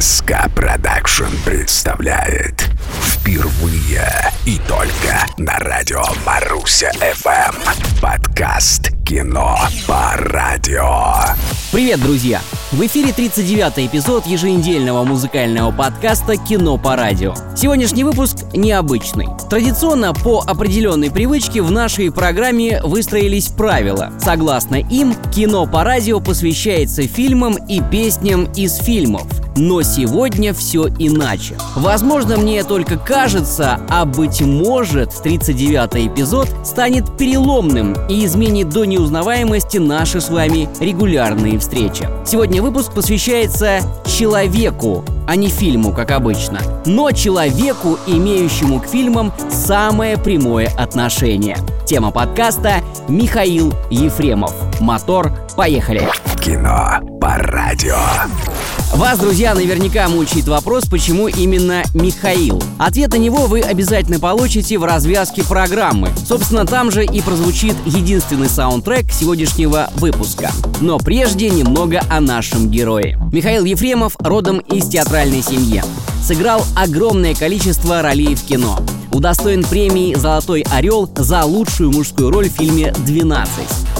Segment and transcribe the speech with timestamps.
[0.00, 2.70] СК Продакшн представляет
[3.02, 4.06] впервые
[4.46, 9.58] и только на радио Маруся ФМ подкаст «Кино
[9.88, 10.86] по радио».
[11.72, 12.40] Привет, друзья!
[12.70, 17.34] В эфире 39-й эпизод еженедельного музыкального подкаста «Кино по радио».
[17.56, 19.26] Сегодняшний выпуск необычный.
[19.50, 24.12] Традиционно по определенной привычке в нашей программе выстроились правила.
[24.20, 29.41] Согласно им, кино по радио посвящается фильмам и песням из фильмов.
[29.56, 31.56] Но сегодня все иначе.
[31.76, 39.78] Возможно, мне только кажется, а быть может, 39-й эпизод станет переломным и изменит до неузнаваемости
[39.78, 42.08] наши с вами регулярные встречи.
[42.26, 50.16] Сегодня выпуск посвящается человеку, а не фильму, как обычно, но человеку, имеющему к фильмам самое
[50.16, 51.56] прямое отношение.
[51.86, 52.76] Тема подкаста
[53.08, 54.54] Михаил Ефремов.
[54.80, 56.08] Мотор, поехали!
[56.40, 57.98] Кино по радио.
[58.92, 62.62] Вас, друзья, наверняка мучает вопрос, почему именно Михаил.
[62.78, 66.10] Ответ на него вы обязательно получите в развязке программы.
[66.26, 70.50] Собственно, там же и прозвучит единственный саундтрек сегодняшнего выпуска.
[70.82, 73.18] Но прежде немного о нашем герое.
[73.32, 75.82] Михаил Ефремов родом из театральной семьи.
[76.22, 78.78] Сыграл огромное количество ролей в кино.
[79.12, 83.46] Удостоен премии «Золотой орел» за лучшую мужскую роль в фильме «12».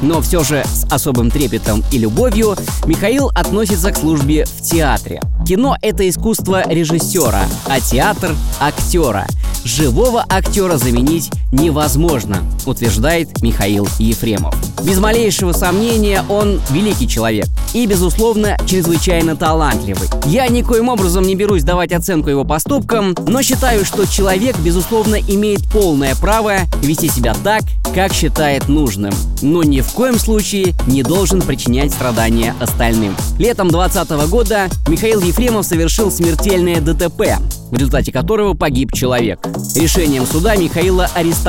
[0.00, 5.20] Но все же с особым трепетом и любовью Михаил относится к службе в театре.
[5.46, 9.26] Кино— это искусство режиссера, а театр— актера.
[9.64, 14.54] Живого актера заменить невозможно, утверждает Михаил Ефремов.
[14.82, 20.08] Без малейшего сомнения, он великий человек и, безусловно, чрезвычайно талантливый.
[20.26, 25.62] Я никоим образом не берусь давать оценку его поступкам, но считаю, что человек, безусловно, имеет
[25.70, 27.62] полное право вести себя так,
[27.94, 33.16] как считает нужным, но ни в коем случае не должен причинять страдания остальным.
[33.38, 37.38] Летом 2020 года Михаил Ефремов совершил смертельное ДТП,
[37.70, 39.46] в результате которого погиб человек.
[39.76, 41.43] Решением суда Михаила арестовали,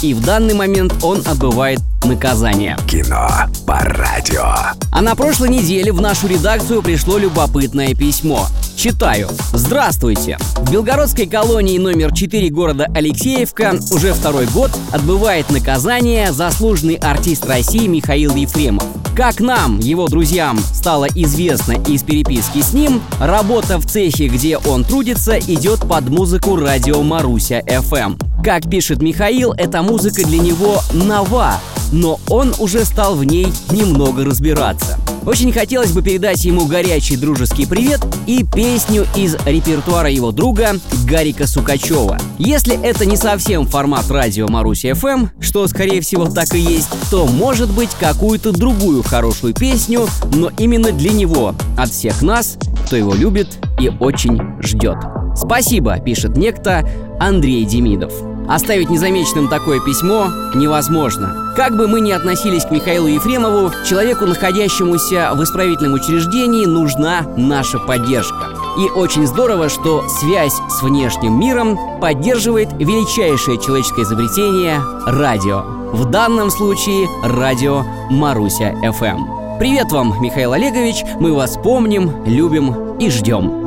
[0.00, 2.76] и в данный момент он отбывает наказание.
[2.88, 3.28] Кино
[3.66, 4.44] по радио.
[4.92, 8.46] А на прошлой неделе в нашу редакцию пришло любопытное письмо.
[8.76, 9.28] Читаю.
[9.52, 10.38] Здравствуйте.
[10.58, 17.88] В Белгородской колонии номер 4 города Алексеевка уже второй год отбывает наказание заслуженный артист России
[17.88, 18.84] Михаил Ефремов.
[19.14, 24.82] Как нам, его друзьям, стало известно из переписки с ним, работа в цехе, где он
[24.82, 28.20] трудится, идет под музыку радио Маруся FM.
[28.42, 31.60] Как пишет Михаил, эта музыка для него нова,
[31.92, 34.98] но он уже стал в ней немного разбираться.
[35.26, 40.72] Очень хотелось бы передать ему горячий дружеский привет и песню из репертуара его друга
[41.06, 42.18] Гарика Сукачева.
[42.38, 47.26] Если это не совсем формат радио Маруси FM, что скорее всего так и есть, то
[47.26, 53.14] может быть какую-то другую хорошую песню, но именно для него, от всех нас, кто его
[53.14, 53.48] любит
[53.80, 54.98] и очень ждет.
[55.34, 56.86] Спасибо, пишет некто
[57.18, 58.12] Андрей Демидов.
[58.48, 61.54] Оставить незамеченным такое письмо невозможно.
[61.56, 67.78] Как бы мы ни относились к Михаилу Ефремову, человеку, находящемуся в исправительном учреждении, нужна наша
[67.78, 68.48] поддержка.
[68.78, 75.62] И очень здорово, что связь с внешним миром поддерживает величайшее человеческое изобретение– радио.
[75.92, 79.58] В данном случае радио Маруся FM.
[79.58, 83.64] Привет вам, Михаил Олегович, мы вас помним, любим и ждем.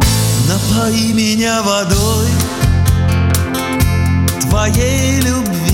[0.47, 2.27] Напои меня водой
[4.49, 5.66] твоей любви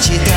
[0.00, 0.27] calle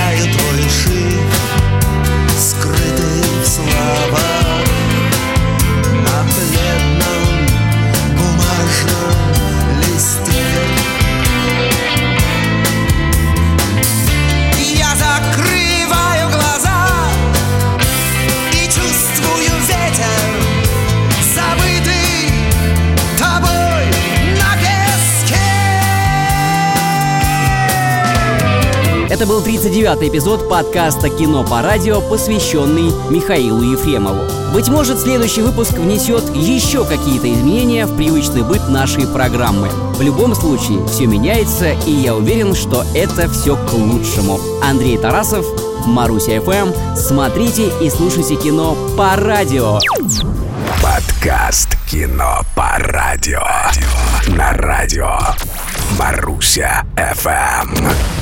[29.22, 34.24] Это был 39-й эпизод подкаста «Кино по радио», посвященный Михаилу Ефремову.
[34.52, 39.70] Быть может, следующий выпуск внесет еще какие-то изменения в привычный быт нашей программы.
[39.94, 44.40] В любом случае, все меняется, и я уверен, что это все к лучшему.
[44.64, 45.46] Андрей Тарасов,
[45.86, 46.74] Маруся ФМ.
[46.96, 49.78] Смотрите и слушайте кино по радио.
[50.82, 53.44] Подкаст «Кино по радио».
[54.30, 55.16] На радио
[56.00, 58.21] Маруся ФМ.